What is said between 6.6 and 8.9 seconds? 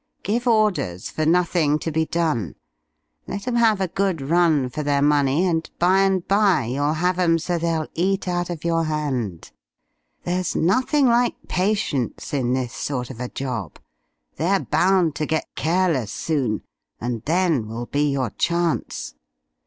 you'll have 'em so they'll eat out of your